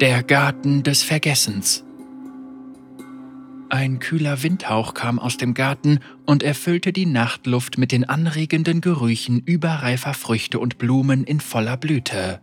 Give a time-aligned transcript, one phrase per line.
[0.00, 1.84] Der Garten des Vergessens.
[3.68, 9.38] Ein kühler Windhauch kam aus dem Garten und erfüllte die Nachtluft mit den anregenden Gerüchen
[9.38, 12.40] überreifer Früchte und Blumen in voller Blüte.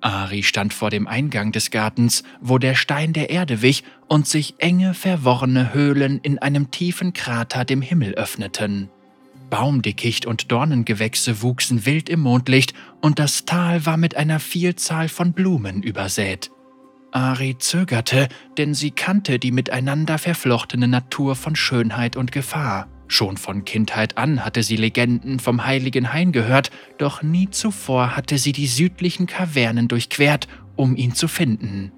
[0.00, 4.54] Ari stand vor dem Eingang des Gartens, wo der Stein der Erde wich und sich
[4.58, 8.88] enge, verworrene Höhlen in einem tiefen Krater dem Himmel öffneten.
[9.50, 15.32] Baumdickicht und Dornengewächse wuchsen wild im Mondlicht und das Tal war mit einer Vielzahl von
[15.32, 16.52] Blumen übersät.
[17.10, 22.88] Ari zögerte, denn sie kannte die miteinander verflochtene Natur von Schönheit und Gefahr.
[23.08, 28.36] Schon von Kindheit an hatte sie Legenden vom heiligen Hain gehört, doch nie zuvor hatte
[28.36, 31.92] sie die südlichen Kavernen durchquert, um ihn zu finden.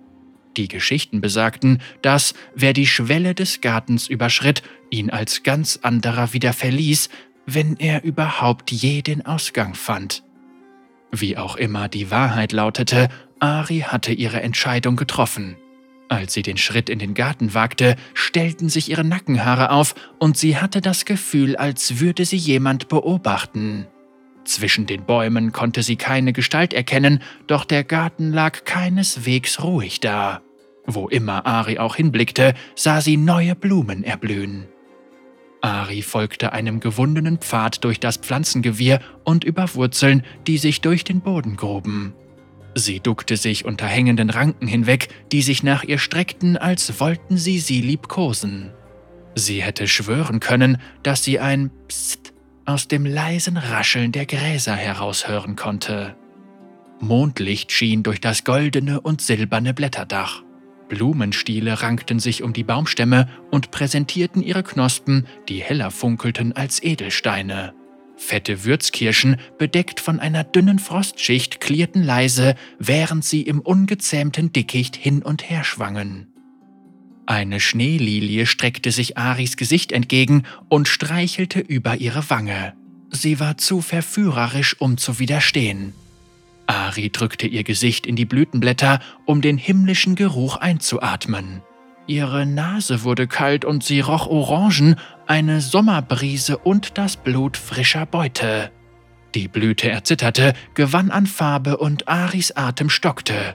[0.57, 6.53] Die Geschichten besagten, dass, wer die Schwelle des Gartens überschritt, ihn als ganz anderer wieder
[6.53, 7.09] verließ,
[7.47, 10.23] wenn er überhaupt je den Ausgang fand.
[11.13, 13.09] Wie auch immer die Wahrheit lautete,
[13.41, 15.57] Ari hatte ihre Entscheidung getroffen.
[16.09, 20.57] Als sie den Schritt in den Garten wagte, stellten sich ihre Nackenhaare auf und sie
[20.57, 23.87] hatte das Gefühl, als würde sie jemand beobachten.
[24.45, 30.43] Zwischen den Bäumen konnte sie keine Gestalt erkennen, doch der Garten lag keineswegs ruhig da.
[30.87, 34.67] Wo immer Ari auch hinblickte, sah sie neue Blumen erblühen.
[35.61, 41.21] Ari folgte einem gewundenen Pfad durch das Pflanzengewirr und über Wurzeln, die sich durch den
[41.21, 42.15] Boden gruben.
[42.75, 47.59] Sie duckte sich unter hängenden Ranken hinweg, die sich nach ihr streckten, als wollten sie
[47.59, 48.71] sie liebkosen.
[49.35, 52.33] Sie hätte schwören können, dass sie ein Psst
[52.65, 56.17] aus dem leisen Rascheln der Gräser heraushören konnte.
[57.01, 60.43] Mondlicht schien durch das goldene und silberne Blätterdach.
[60.89, 67.75] Blumenstiele rankten sich um die Baumstämme und präsentierten ihre Knospen, die heller funkelten als Edelsteine.
[68.21, 75.23] Fette Würzkirschen, bedeckt von einer dünnen Frostschicht, klirrten leise, während sie im ungezähmten Dickicht hin
[75.23, 76.29] und her schwangen.
[77.25, 82.75] Eine Schneelilie streckte sich Aris Gesicht entgegen und streichelte über ihre Wange.
[83.11, 85.95] Sie war zu verführerisch, um zu widerstehen.
[86.67, 91.63] Ari drückte ihr Gesicht in die Blütenblätter, um den himmlischen Geruch einzuatmen.
[92.07, 94.97] Ihre Nase wurde kalt und sie roch Orangen,
[95.31, 98.73] eine Sommerbrise und das Blut frischer Beute.
[99.37, 103.55] Die Blüte erzitterte, gewann an Farbe und Aris Atem stockte.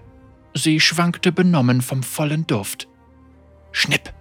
[0.53, 2.87] Sie schwankte benommen vom vollen Duft.
[3.73, 4.13] Schnipp!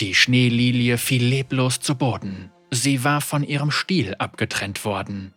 [0.00, 2.50] Die Schneelilie fiel leblos zu Boden.
[2.70, 5.34] Sie war von ihrem Stiel abgetrennt worden.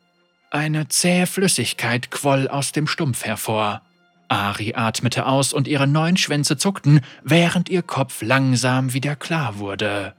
[0.52, 3.82] Eine zähe Flüssigkeit quoll aus dem Stumpf hervor.
[4.30, 10.14] Ari atmete aus und ihre neun Schwänze zuckten, während ihr Kopf langsam wieder klar wurde.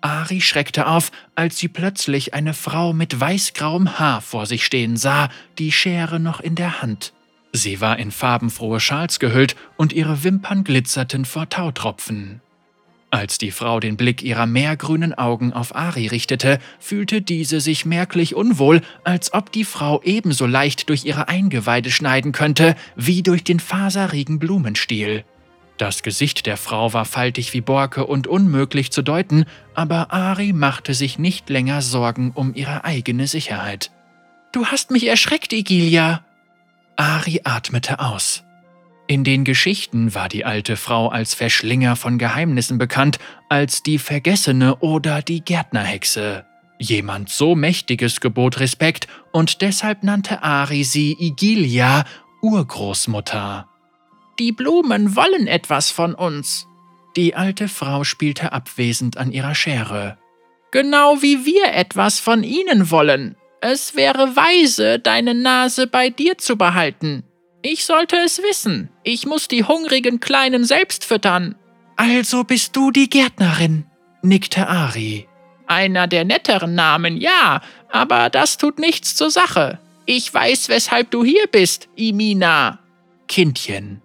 [0.00, 5.28] Ari schreckte auf, als sie plötzlich eine Frau mit weißgrauem Haar vor sich stehen sah,
[5.58, 7.12] die Schere noch in der Hand.
[7.52, 12.40] Sie war in farbenfrohe Schals gehüllt und ihre Wimpern glitzerten vor Tautropfen.
[13.12, 18.36] Als die Frau den Blick ihrer meergrünen Augen auf Ari richtete, fühlte diese sich merklich
[18.36, 23.58] unwohl, als ob die Frau ebenso leicht durch ihre Eingeweide schneiden könnte, wie durch den
[23.58, 25.24] faserigen Blumenstiel.
[25.80, 30.92] Das Gesicht der Frau war faltig wie Borke und unmöglich zu deuten, aber Ari machte
[30.92, 33.90] sich nicht länger Sorgen um ihre eigene Sicherheit.
[34.52, 36.22] Du hast mich erschreckt, Igilia.
[36.96, 38.44] Ari atmete aus.
[39.06, 43.18] In den Geschichten war die alte Frau als Verschlinger von Geheimnissen bekannt,
[43.48, 46.44] als die Vergessene oder die Gärtnerhexe.
[46.78, 52.04] Jemand so Mächtiges gebot Respekt und deshalb nannte Ari sie Igilia,
[52.42, 53.69] Urgroßmutter.
[54.40, 56.66] Die Blumen wollen etwas von uns.
[57.14, 60.16] Die alte Frau spielte abwesend an ihrer Schere.
[60.72, 63.36] Genau wie wir etwas von ihnen wollen.
[63.60, 67.22] Es wäre weise, deine Nase bei dir zu behalten.
[67.60, 68.88] Ich sollte es wissen.
[69.02, 71.54] Ich muss die hungrigen Kleinen selbst füttern.
[71.96, 73.84] Also bist du die Gärtnerin,
[74.22, 75.28] nickte Ari.
[75.66, 79.78] Einer der netteren Namen, ja, aber das tut nichts zur Sache.
[80.06, 82.78] Ich weiß, weshalb du hier bist, Imina.
[83.28, 84.00] Kindchen.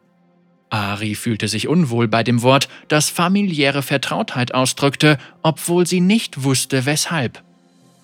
[0.70, 6.85] Ari fühlte sich unwohl bei dem Wort, das familiäre Vertrautheit ausdrückte, obwohl sie nicht wusste,
[6.85, 7.44] weshalb.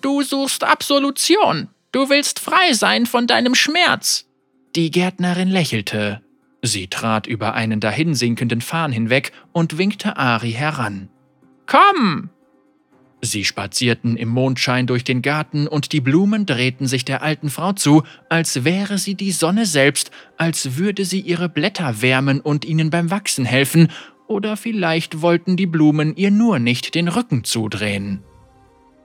[0.00, 1.68] Du suchst Absolution.
[1.92, 4.26] Du willst frei sein von deinem Schmerz.
[4.74, 6.22] Die Gärtnerin lächelte.
[6.62, 11.08] Sie trat über einen dahinsinkenden Farn hinweg und winkte Ari heran.
[11.66, 12.30] Komm!
[13.24, 17.72] Sie spazierten im Mondschein durch den Garten und die Blumen drehten sich der alten Frau
[17.72, 22.90] zu, als wäre sie die Sonne selbst, als würde sie ihre Blätter wärmen und ihnen
[22.90, 23.88] beim Wachsen helfen,
[24.26, 28.24] oder vielleicht wollten die Blumen ihr nur nicht den Rücken zudrehen.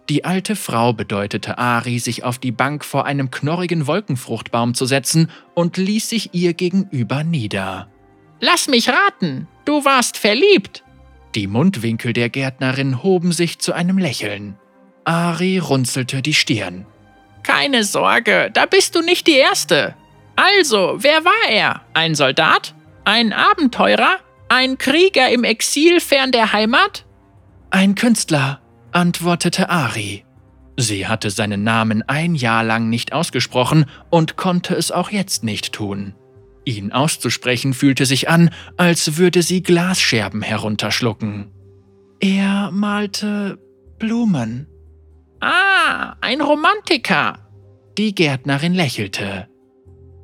[0.09, 5.29] Die alte Frau bedeutete Ari, sich auf die Bank vor einem knorrigen Wolkenfruchtbaum zu setzen
[5.53, 7.91] und ließ sich ihr gegenüber nieder.
[8.39, 10.83] Lass mich raten, du warst verliebt.
[11.37, 14.57] Die Mundwinkel der Gärtnerin hoben sich zu einem Lächeln.
[15.03, 16.87] Ari runzelte die Stirn.
[17.43, 19.93] Keine Sorge, da bist du nicht die Erste.
[20.35, 21.81] Also, wer war er?
[21.93, 22.73] Ein Soldat?
[23.03, 24.15] Ein Abenteurer?
[24.49, 27.05] Ein Krieger im Exil fern der Heimat?
[27.69, 28.59] Ein Künstler,
[28.91, 30.25] antwortete Ari.
[30.75, 35.71] Sie hatte seinen Namen ein Jahr lang nicht ausgesprochen und konnte es auch jetzt nicht
[35.71, 36.15] tun.
[36.67, 41.49] Ihn auszusprechen fühlte sich an, als würde sie Glasscherben herunterschlucken.
[42.19, 43.57] Er malte
[43.99, 44.67] Blumen.
[45.39, 47.39] Ah, ein Romantiker.
[47.97, 49.47] Die Gärtnerin lächelte.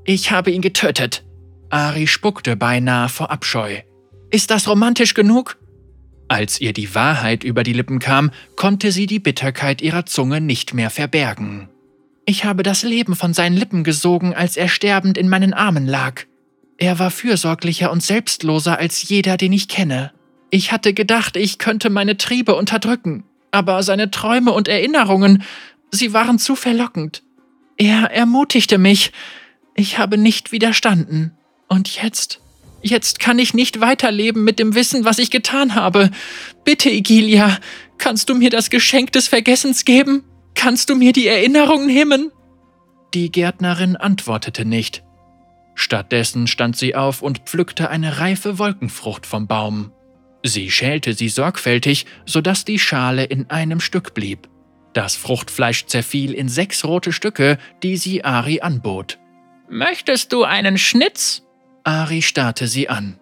[0.03, 1.23] Ich habe ihn getötet.
[1.69, 3.77] Ari spuckte beinahe vor Abscheu.
[4.29, 5.57] Ist das romantisch genug?
[6.27, 10.73] Als ihr die Wahrheit über die Lippen kam, konnte sie die Bitterkeit ihrer Zunge nicht
[10.73, 11.69] mehr verbergen.
[12.25, 16.25] Ich habe das Leben von seinen Lippen gesogen, als er sterbend in meinen Armen lag.
[16.77, 20.11] Er war fürsorglicher und selbstloser als jeder, den ich kenne.
[20.49, 25.43] Ich hatte gedacht, ich könnte meine Triebe unterdrücken, aber seine Träume und Erinnerungen,
[25.91, 27.23] sie waren zu verlockend.
[27.77, 29.11] Er ermutigte mich.
[29.75, 31.31] Ich habe nicht widerstanden.
[31.67, 32.39] Und jetzt?
[32.81, 36.11] Jetzt kann ich nicht weiterleben mit dem Wissen, was ich getan habe.
[36.65, 37.57] Bitte, Igilia,
[37.97, 40.23] kannst du mir das Geschenk des Vergessens geben?
[40.53, 42.31] Kannst du mir die Erinnerungen himmen?
[43.13, 45.03] Die Gärtnerin antwortete nicht.
[45.75, 49.91] Stattdessen stand sie auf und pflückte eine reife Wolkenfrucht vom Baum.
[50.43, 54.49] Sie schälte sie sorgfältig, sodass die Schale in einem Stück blieb.
[54.93, 59.17] Das Fruchtfleisch zerfiel in sechs rote Stücke, die sie Ari anbot.
[59.69, 61.41] Möchtest du einen Schnitz?
[61.83, 63.19] Ari starrte sie an.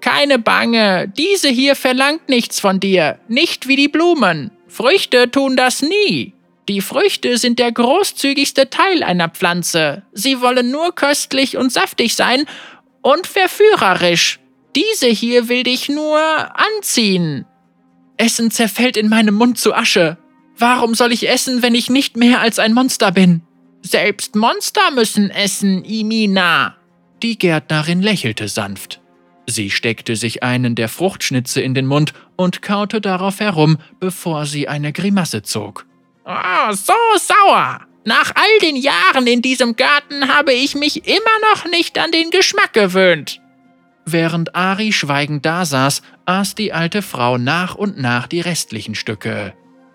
[0.00, 4.50] Keine Bange, diese hier verlangt nichts von dir, nicht wie die Blumen.
[4.68, 6.33] Früchte tun das nie.
[6.68, 10.02] Die Früchte sind der großzügigste Teil einer Pflanze.
[10.12, 12.44] Sie wollen nur köstlich und saftig sein
[13.02, 14.40] und verführerisch.
[14.74, 17.44] Diese hier will dich nur anziehen.
[18.16, 20.16] Essen zerfällt in meinem Mund zu Asche.
[20.56, 23.42] Warum soll ich essen, wenn ich nicht mehr als ein Monster bin?
[23.82, 26.76] Selbst Monster müssen essen, Imina.
[27.22, 29.00] Die Gärtnerin lächelte sanft.
[29.46, 34.68] Sie steckte sich einen der Fruchtschnitze in den Mund und kaute darauf herum, bevor sie
[34.68, 35.86] eine Grimasse zog.
[36.24, 37.80] Oh, so sauer!
[38.06, 42.30] Nach all den Jahren in diesem Garten habe ich mich immer noch nicht an den
[42.30, 43.40] Geschmack gewöhnt.
[44.04, 49.54] Während Ari schweigend dasaß, aß die alte Frau nach und nach die restlichen Stücke.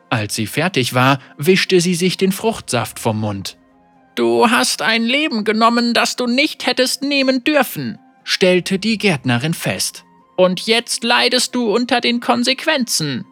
[0.09, 3.57] Als sie fertig war, wischte sie sich den Fruchtsaft vom Mund.
[4.15, 10.03] Du hast ein Leben genommen, das du nicht hättest nehmen dürfen, stellte die Gärtnerin fest.
[10.35, 13.25] Und jetzt leidest du unter den Konsequenzen.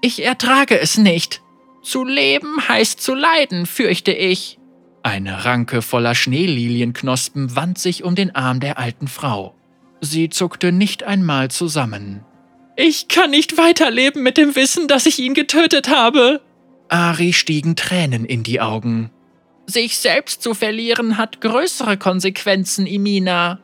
[0.00, 1.42] Ich ertrage es nicht.
[1.82, 4.58] Zu leben heißt zu leiden, fürchte ich.
[5.02, 9.56] Eine Ranke voller Schneelilienknospen wand sich um den Arm der alten Frau.
[10.00, 12.24] Sie zuckte nicht einmal zusammen.
[12.76, 16.40] Ich kann nicht weiterleben mit dem Wissen, dass ich ihn getötet habe.
[16.88, 19.10] Ari stiegen Tränen in die Augen.
[19.66, 23.60] Sich selbst zu verlieren hat größere Konsequenzen, Imina.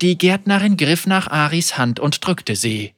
[0.00, 2.92] Die Gärtnerin griff nach Aris Hand und drückte sie.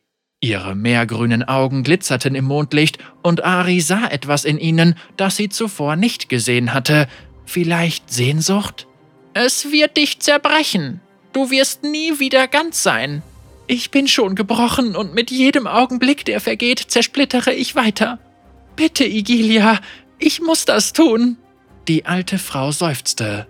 [0.45, 5.97] Ihre meergrünen Augen glitzerten im Mondlicht und Ari sah etwas in ihnen, das sie zuvor
[5.97, 7.09] nicht gesehen hatte.
[7.47, 8.87] Vielleicht Sehnsucht?
[9.33, 11.01] Es wird dich zerbrechen.
[11.33, 13.23] Du wirst nie wieder ganz sein.
[13.69, 18.19] Ich bin schon gebrochen und mit jedem Augenblick, der vergeht, zersplittere ich weiter.
[18.77, 19.81] Bitte, Igilia,
[20.19, 21.39] ich muss das tun.
[21.89, 23.47] Die alte Frau seufzte.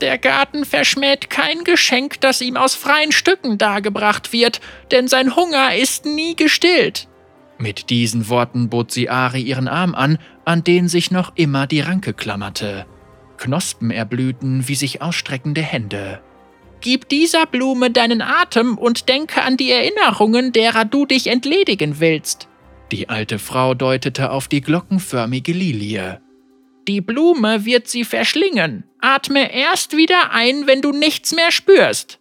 [0.00, 5.74] Der Garten verschmäht kein Geschenk, das ihm aus freien Stücken dargebracht wird, denn sein Hunger
[5.74, 7.08] ist nie gestillt.
[7.58, 11.80] Mit diesen Worten bot sie Ari ihren Arm an, an den sich noch immer die
[11.80, 12.86] Ranke klammerte.
[13.38, 16.20] Knospen erblühten wie sich ausstreckende Hände.
[16.80, 22.48] Gib dieser Blume deinen Atem und denke an die Erinnerungen, derer du dich entledigen willst.
[22.92, 26.20] Die alte Frau deutete auf die glockenförmige Lilie.
[26.88, 28.84] Die Blume wird sie verschlingen.
[28.98, 32.18] Atme erst wieder ein, wenn du nichts mehr spürst.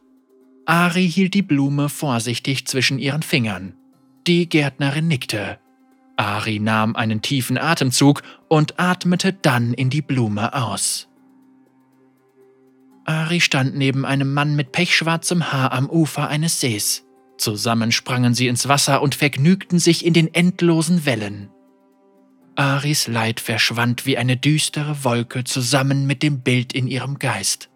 [0.66, 3.76] Ari hielt die Blume vorsichtig zwischen ihren Fingern.
[4.28, 5.58] Die Gärtnerin nickte.
[6.18, 11.08] Ari nahm einen tiefen Atemzug und atmete dann in die Blume aus.
[13.06, 17.06] Ari stand neben einem Mann mit pechschwarzem Haar am Ufer eines Sees.
[17.38, 21.50] Zusammen sprangen sie ins Wasser und vergnügten sich in den endlosen Wellen.
[22.58, 27.70] Aris Leid verschwand wie eine düstere Wolke zusammen mit dem Bild in ihrem Geist.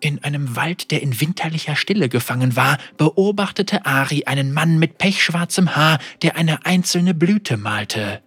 [0.00, 5.76] In einem Wald, der in winterlicher Stille gefangen war, beobachtete Ari einen Mann mit pechschwarzem
[5.76, 8.20] Haar, der eine einzelne Blüte malte.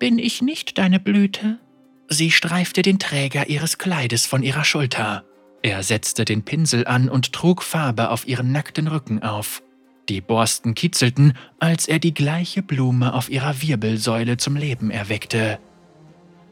[0.00, 1.60] Bin ich nicht deine Blüte?
[2.08, 5.24] Sie streifte den Träger ihres Kleides von ihrer Schulter.
[5.62, 9.62] Er setzte den Pinsel an und trug Farbe auf ihren nackten Rücken auf.
[10.08, 15.58] Die Borsten kitzelten, als er die gleiche Blume auf ihrer Wirbelsäule zum Leben erweckte.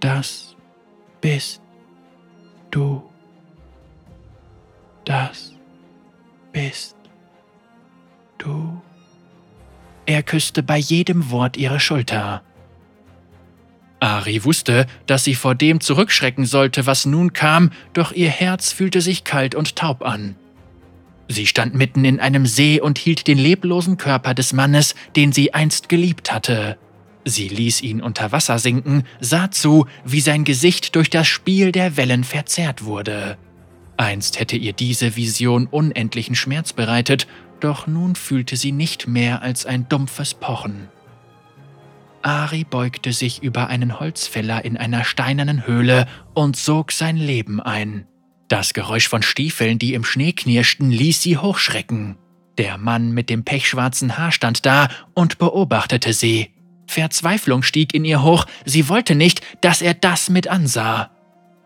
[0.00, 0.56] Das
[1.20, 1.62] bist
[2.70, 3.02] du.
[5.04, 5.52] Das
[6.52, 6.96] bist
[8.38, 8.80] du.
[10.06, 12.42] Er küsste bei jedem Wort ihre Schulter.
[14.00, 19.00] Ari wusste, dass sie vor dem zurückschrecken sollte, was nun kam, doch ihr Herz fühlte
[19.00, 20.34] sich kalt und taub an.
[21.32, 25.54] Sie stand mitten in einem See und hielt den leblosen Körper des Mannes, den sie
[25.54, 26.76] einst geliebt hatte.
[27.24, 31.96] Sie ließ ihn unter Wasser sinken, sah zu, wie sein Gesicht durch das Spiel der
[31.96, 33.38] Wellen verzerrt wurde.
[33.96, 37.26] Einst hätte ihr diese Vision unendlichen Schmerz bereitet,
[37.60, 40.88] doch nun fühlte sie nicht mehr als ein dumpfes Pochen.
[42.20, 48.06] Ari beugte sich über einen Holzfäller in einer steinernen Höhle und sog sein Leben ein.
[48.52, 52.18] Das Geräusch von Stiefeln, die im Schnee knirschten, ließ sie hochschrecken.
[52.58, 56.50] Der Mann mit dem pechschwarzen Haar stand da und beobachtete sie.
[56.86, 61.10] Verzweiflung stieg in ihr hoch, sie wollte nicht, dass er das mit ansah.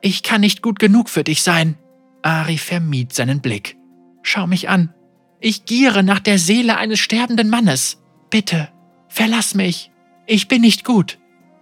[0.00, 1.76] Ich kann nicht gut genug für dich sein.
[2.22, 3.76] Ari vermied seinen Blick.
[4.22, 4.94] Schau mich an.
[5.40, 8.00] Ich giere nach der Seele eines sterbenden Mannes.
[8.30, 8.68] Bitte,
[9.08, 9.90] verlass mich.
[10.28, 11.18] Ich bin nicht gut.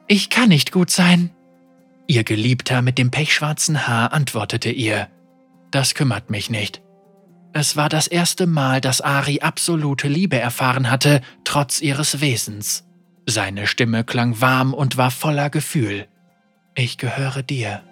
[0.07, 1.31] Ich kann nicht gut sein.
[2.07, 5.09] Ihr Geliebter mit dem pechschwarzen Haar antwortete ihr.
[5.75, 6.83] Das kümmert mich nicht.
[7.53, 12.85] Es war das erste Mal, dass Ari absolute Liebe erfahren hatte, trotz ihres Wesens.
[13.27, 16.07] Seine Stimme klang warm und war voller Gefühl.
[16.77, 17.83] Ich gehöre dir.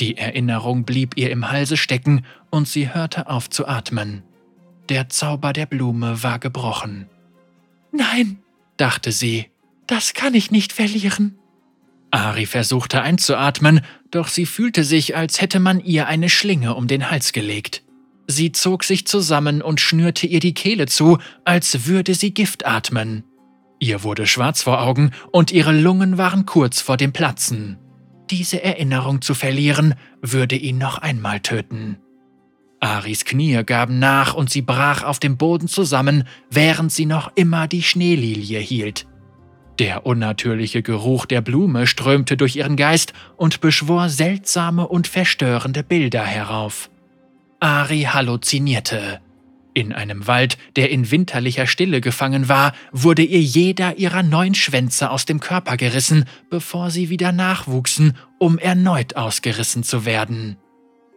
[0.00, 4.24] Die Erinnerung blieb ihr im Halse stecken und sie hörte auf zu atmen.
[4.88, 7.06] Der Zauber der Blume war gebrochen.
[7.92, 8.40] Nein,
[8.78, 9.46] dachte sie,
[9.86, 11.38] das kann ich nicht verlieren.
[12.10, 17.10] Ari versuchte einzuatmen, doch sie fühlte sich, als hätte man ihr eine Schlinge um den
[17.10, 17.82] Hals gelegt.
[18.26, 23.24] Sie zog sich zusammen und schnürte ihr die Kehle zu, als würde sie Gift atmen.
[23.80, 27.78] Ihr wurde schwarz vor Augen und ihre Lungen waren kurz vor dem Platzen.
[28.30, 31.98] Diese Erinnerung zu verlieren, würde ihn noch einmal töten.
[32.80, 37.66] Aris Knie gaben nach und sie brach auf dem Boden zusammen, während sie noch immer
[37.66, 39.06] die Schneelilie hielt.
[39.78, 46.24] Der unnatürliche Geruch der Blume strömte durch ihren Geist und beschwor seltsame und verstörende Bilder
[46.24, 46.90] herauf.
[47.60, 49.20] Ari halluzinierte.
[49.74, 55.10] In einem Wald, der in winterlicher Stille gefangen war, wurde ihr jeder ihrer neun Schwänze
[55.10, 60.56] aus dem Körper gerissen, bevor sie wieder nachwuchsen, um erneut ausgerissen zu werden.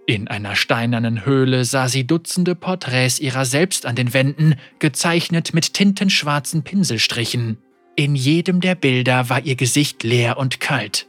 [0.06, 5.74] In einer steinernen Höhle sah sie Dutzende Porträts ihrer selbst an den Wänden, gezeichnet mit
[5.74, 7.58] tintenschwarzen Pinselstrichen.
[7.96, 11.08] In jedem der Bilder war ihr Gesicht leer und kalt.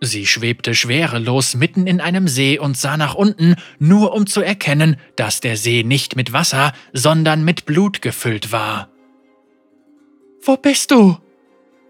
[0.00, 4.96] Sie schwebte schwerelos mitten in einem See und sah nach unten, nur um zu erkennen,
[5.16, 8.90] dass der See nicht mit Wasser, sondern mit Blut gefüllt war.
[10.42, 11.18] Wo bist du?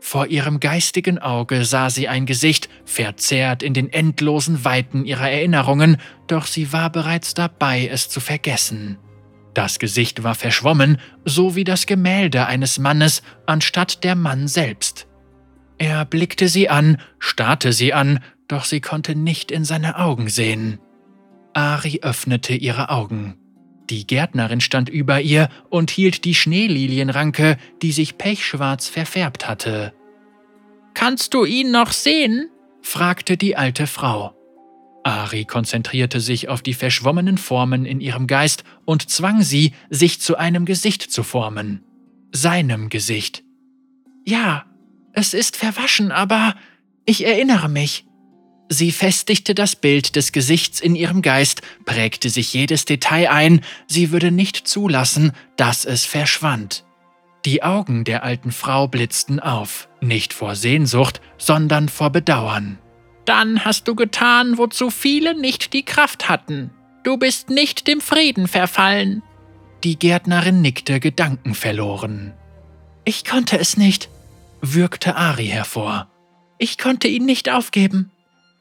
[0.00, 5.96] Vor ihrem geistigen Auge sah sie ein Gesicht, verzerrt in den endlosen Weiten ihrer Erinnerungen,
[6.28, 8.98] doch sie war bereits dabei, es zu vergessen.
[9.56, 15.06] Das Gesicht war verschwommen, so wie das Gemälde eines Mannes, anstatt der Mann selbst.
[15.78, 20.78] Er blickte sie an, starrte sie an, doch sie konnte nicht in seine Augen sehen.
[21.54, 23.38] Ari öffnete ihre Augen.
[23.88, 29.94] Die Gärtnerin stand über ihr und hielt die Schneelilienranke, die sich pechschwarz verfärbt hatte.
[30.92, 32.50] Kannst du ihn noch sehen?
[32.82, 34.35] fragte die alte Frau.
[35.06, 40.36] Ari konzentrierte sich auf die verschwommenen Formen in ihrem Geist und zwang sie, sich zu
[40.36, 41.84] einem Gesicht zu formen.
[42.32, 43.44] Seinem Gesicht.
[44.24, 44.66] Ja,
[45.12, 46.56] es ist verwaschen, aber
[47.04, 48.04] ich erinnere mich.
[48.68, 54.10] Sie festigte das Bild des Gesichts in ihrem Geist, prägte sich jedes Detail ein, sie
[54.10, 56.84] würde nicht zulassen, dass es verschwand.
[57.44, 62.80] Die Augen der alten Frau blitzten auf, nicht vor Sehnsucht, sondern vor Bedauern.
[63.26, 66.70] Dann hast du getan, wozu viele nicht die Kraft hatten.
[67.02, 69.22] Du bist nicht dem Frieden verfallen.
[69.84, 72.32] Die Gärtnerin nickte gedankenverloren.
[73.04, 74.08] Ich konnte es nicht,
[74.60, 76.08] würgte Ari hervor.
[76.58, 78.10] Ich konnte ihn nicht aufgeben.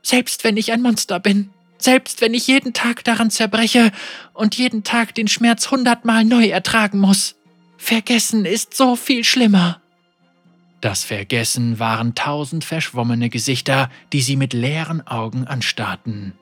[0.01, 1.49] Selbst wenn ich ein Monster bin.
[1.77, 3.91] Selbst wenn ich jeden Tag daran zerbreche
[4.33, 7.35] und jeden Tag den Schmerz hundertmal neu ertragen muss.
[7.77, 9.81] Vergessen ist so viel schlimmer.
[10.85, 16.33] Das Vergessen waren tausend verschwommene Gesichter, die sie mit leeren Augen anstarrten.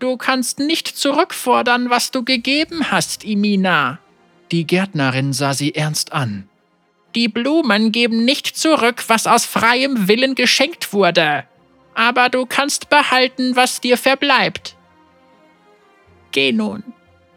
[0.00, 3.98] Du kannst nicht zurückfordern, was du gegeben hast, Imina.
[4.52, 6.46] Die Gärtnerin sah sie ernst an.
[7.14, 11.44] Die Blumen geben nicht zurück, was aus freiem Willen geschenkt wurde
[11.96, 14.76] aber du kannst behalten, was dir verbleibt.
[16.30, 16.84] Geh nun,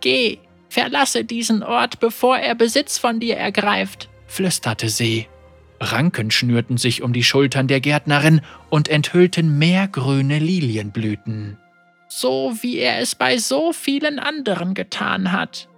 [0.01, 5.27] geh, verlasse diesen Ort, bevor er Besitz von dir ergreift, flüsterte sie.
[5.79, 11.57] Ranken schnürten sich um die Schultern der Gärtnerin und enthüllten mehr grüne Lilienblüten.
[12.07, 15.69] So wie er es bei so vielen anderen getan hat.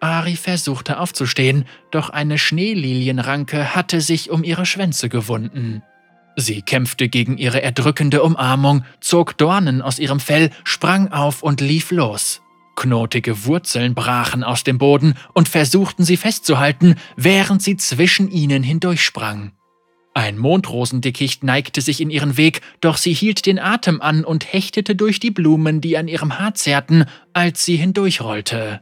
[0.00, 5.82] Ari versuchte aufzustehen, doch eine Schneelilienranke hatte sich um ihre Schwänze gewunden.
[6.36, 11.90] Sie kämpfte gegen ihre erdrückende Umarmung, zog Dornen aus ihrem Fell, sprang auf und lief
[11.90, 12.42] los.
[12.78, 19.50] Knotige Wurzeln brachen aus dem Boden und versuchten sie festzuhalten, während sie zwischen ihnen hindurchsprang.
[20.14, 24.94] Ein Mondrosendickicht neigte sich in ihren Weg, doch sie hielt den Atem an und hechtete
[24.94, 28.80] durch die Blumen, die an ihrem Haar zerrten, als sie hindurchrollte.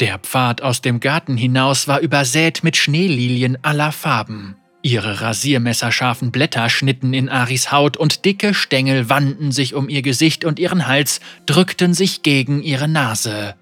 [0.00, 4.56] Der Pfad aus dem Garten hinaus war übersät mit Schneelilien aller Farben.
[4.82, 10.44] Ihre rasiermesserscharfen Blätter schnitten in Aris Haut und dicke Stängel wanden sich um ihr Gesicht
[10.44, 13.56] und ihren Hals, drückten sich gegen ihre Nase.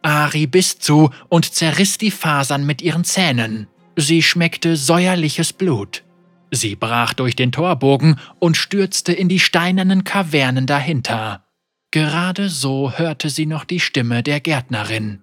[0.00, 3.68] Ari biss zu und zerriss die Fasern mit ihren Zähnen.
[3.96, 6.02] Sie schmeckte säuerliches Blut.
[6.50, 11.44] Sie brach durch den Torbogen und stürzte in die steinernen Kavernen dahinter.
[11.90, 15.22] Gerade so hörte sie noch die Stimme der Gärtnerin.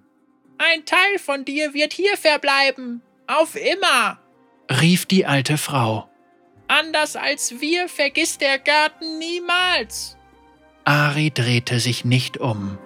[0.58, 3.02] Ein Teil von dir wird hier verbleiben.
[3.26, 4.19] Auf immer
[4.70, 6.08] rief die alte Frau.
[6.68, 10.16] Anders als wir vergisst der Garten niemals.
[10.84, 12.78] Ari drehte sich nicht um.